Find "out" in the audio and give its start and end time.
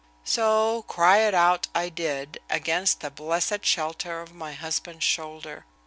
1.35-1.67